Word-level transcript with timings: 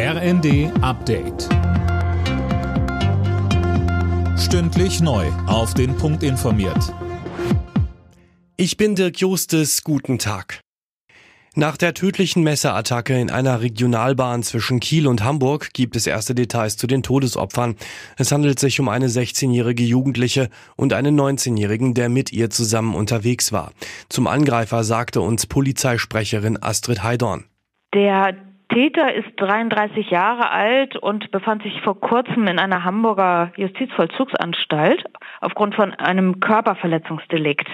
RND 0.00 0.70
Update. 0.80 1.48
Stündlich 4.38 5.00
neu. 5.00 5.26
Auf 5.48 5.74
den 5.74 5.96
Punkt 5.96 6.22
informiert. 6.22 6.94
Ich 8.56 8.76
bin 8.76 8.94
Dirk 8.94 9.18
Justes. 9.18 9.82
Guten 9.82 10.20
Tag. 10.20 10.60
Nach 11.56 11.76
der 11.76 11.94
tödlichen 11.94 12.44
Messerattacke 12.44 13.20
in 13.20 13.28
einer 13.28 13.60
Regionalbahn 13.60 14.44
zwischen 14.44 14.78
Kiel 14.78 15.08
und 15.08 15.24
Hamburg 15.24 15.70
gibt 15.72 15.96
es 15.96 16.06
erste 16.06 16.32
Details 16.36 16.76
zu 16.76 16.86
den 16.86 17.02
Todesopfern. 17.02 17.74
Es 18.16 18.30
handelt 18.30 18.60
sich 18.60 18.78
um 18.78 18.88
eine 18.88 19.08
16-jährige 19.08 19.82
Jugendliche 19.82 20.48
und 20.76 20.92
einen 20.92 21.18
19-jährigen, 21.18 21.94
der 21.94 22.08
mit 22.08 22.32
ihr 22.32 22.50
zusammen 22.50 22.94
unterwegs 22.94 23.50
war. 23.50 23.72
Zum 24.08 24.28
Angreifer 24.28 24.84
sagte 24.84 25.20
uns 25.20 25.46
Polizeisprecherin 25.46 26.56
Astrid 26.62 27.02
Heidorn. 27.02 27.46
Der 27.92 28.36
Täter 28.68 29.14
ist 29.14 29.28
33 29.36 30.10
Jahre 30.10 30.50
alt 30.50 30.96
und 30.96 31.30
befand 31.30 31.62
sich 31.62 31.80
vor 31.80 31.98
kurzem 31.98 32.46
in 32.48 32.58
einer 32.58 32.84
Hamburger 32.84 33.50
Justizvollzugsanstalt 33.56 35.04
aufgrund 35.40 35.74
von 35.74 35.94
einem 35.94 36.40
Körperverletzungsdelikt. 36.40 37.68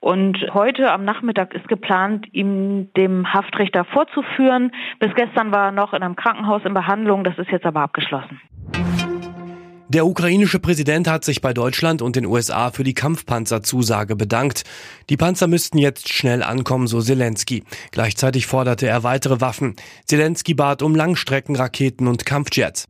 Und 0.00 0.38
heute 0.54 0.90
am 0.90 1.04
Nachmittag 1.04 1.54
ist 1.54 1.68
geplant, 1.68 2.26
ihm 2.32 2.92
dem 2.94 3.32
Haftrichter 3.32 3.84
vorzuführen. 3.84 4.72
Bis 5.00 5.14
gestern 5.14 5.52
war 5.52 5.66
er 5.66 5.72
noch 5.72 5.92
in 5.92 6.02
einem 6.02 6.16
Krankenhaus 6.16 6.64
in 6.64 6.74
Behandlung. 6.74 7.24
Das 7.24 7.38
ist 7.38 7.50
jetzt 7.50 7.66
aber 7.66 7.80
abgeschlossen. 7.80 8.40
Der 9.88 10.04
ukrainische 10.04 10.58
Präsident 10.58 11.06
hat 11.06 11.24
sich 11.24 11.40
bei 11.40 11.54
Deutschland 11.54 12.02
und 12.02 12.16
den 12.16 12.26
USA 12.26 12.72
für 12.72 12.82
die 12.82 12.92
Kampfpanzerzusage 12.92 14.16
bedankt. 14.16 14.64
Die 15.10 15.16
Panzer 15.16 15.46
müssten 15.46 15.78
jetzt 15.78 16.12
schnell 16.12 16.42
ankommen, 16.42 16.88
so 16.88 17.00
Zelensky. 17.00 17.62
Gleichzeitig 17.92 18.48
forderte 18.48 18.88
er 18.88 19.04
weitere 19.04 19.40
Waffen. 19.40 19.76
Zelensky 20.04 20.54
bat 20.54 20.82
um 20.82 20.96
Langstreckenraketen 20.96 22.08
und 22.08 22.26
Kampfjets. 22.26 22.88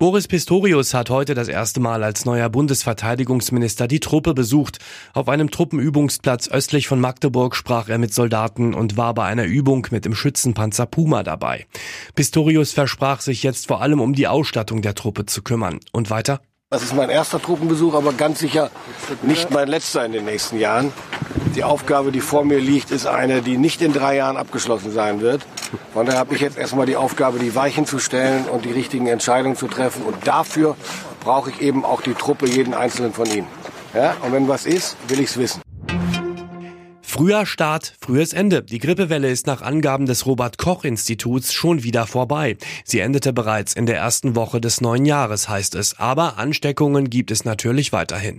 Boris 0.00 0.28
Pistorius 0.28 0.94
hat 0.94 1.10
heute 1.10 1.34
das 1.34 1.48
erste 1.48 1.78
Mal 1.78 2.02
als 2.02 2.24
neuer 2.24 2.48
Bundesverteidigungsminister 2.48 3.86
die 3.86 4.00
Truppe 4.00 4.32
besucht. 4.32 4.78
Auf 5.12 5.28
einem 5.28 5.50
Truppenübungsplatz 5.50 6.48
östlich 6.48 6.88
von 6.88 7.00
Magdeburg 7.00 7.54
sprach 7.54 7.90
er 7.90 7.98
mit 7.98 8.14
Soldaten 8.14 8.72
und 8.72 8.96
war 8.96 9.12
bei 9.12 9.26
einer 9.26 9.44
Übung 9.44 9.86
mit 9.90 10.06
dem 10.06 10.14
Schützenpanzer 10.14 10.86
Puma 10.86 11.22
dabei. 11.22 11.66
Pistorius 12.14 12.72
versprach 12.72 13.20
sich 13.20 13.42
jetzt 13.42 13.66
vor 13.66 13.82
allem 13.82 14.00
um 14.00 14.14
die 14.14 14.26
Ausstattung 14.26 14.80
der 14.80 14.94
Truppe 14.94 15.26
zu 15.26 15.42
kümmern. 15.42 15.80
Und 15.92 16.08
weiter? 16.08 16.40
Das 16.70 16.82
ist 16.82 16.96
mein 16.96 17.10
erster 17.10 17.42
Truppenbesuch, 17.42 17.92
aber 17.92 18.14
ganz 18.14 18.38
sicher 18.38 18.70
nicht 19.20 19.50
mein 19.50 19.68
letzter 19.68 20.06
in 20.06 20.12
den 20.12 20.24
nächsten 20.24 20.58
Jahren. 20.58 20.94
Die 21.54 21.64
Aufgabe, 21.64 22.12
die 22.12 22.20
vor 22.20 22.44
mir 22.44 22.60
liegt, 22.60 22.92
ist 22.92 23.06
eine, 23.06 23.42
die 23.42 23.58
nicht 23.58 23.82
in 23.82 23.92
drei 23.92 24.16
Jahren 24.16 24.36
abgeschlossen 24.36 24.92
sein 24.92 25.20
wird. 25.20 25.44
Von 25.92 26.06
daher 26.06 26.20
habe 26.20 26.34
ich 26.34 26.40
jetzt 26.40 26.56
erstmal 26.56 26.86
die 26.86 26.96
Aufgabe, 26.96 27.40
die 27.40 27.54
Weichen 27.56 27.86
zu 27.86 27.98
stellen 27.98 28.44
und 28.44 28.64
die 28.64 28.70
richtigen 28.70 29.08
Entscheidungen 29.08 29.56
zu 29.56 29.66
treffen. 29.66 30.04
Und 30.04 30.26
dafür 30.26 30.76
brauche 31.20 31.50
ich 31.50 31.60
eben 31.60 31.84
auch 31.84 32.02
die 32.02 32.14
Truppe, 32.14 32.48
jeden 32.48 32.72
einzelnen 32.72 33.12
von 33.12 33.26
ihnen. 33.26 33.48
Ja? 33.94 34.16
Und 34.22 34.32
wenn 34.32 34.46
was 34.46 34.64
ist, 34.64 34.96
will 35.08 35.18
ich 35.18 35.30
es 35.30 35.38
wissen. 35.38 35.60
Früher 37.02 37.44
Start, 37.44 37.96
frühes 38.00 38.32
Ende. 38.32 38.62
Die 38.62 38.78
Grippewelle 38.78 39.28
ist 39.28 39.48
nach 39.48 39.60
Angaben 39.60 40.06
des 40.06 40.26
Robert 40.26 40.56
Koch 40.56 40.84
Instituts 40.84 41.52
schon 41.52 41.82
wieder 41.82 42.06
vorbei. 42.06 42.56
Sie 42.84 43.00
endete 43.00 43.32
bereits 43.32 43.74
in 43.74 43.86
der 43.86 43.96
ersten 43.96 44.36
Woche 44.36 44.60
des 44.60 44.80
neuen 44.80 45.04
Jahres, 45.04 45.48
heißt 45.48 45.74
es. 45.74 45.98
Aber 45.98 46.38
Ansteckungen 46.38 47.10
gibt 47.10 47.32
es 47.32 47.44
natürlich 47.44 47.92
weiterhin. 47.92 48.38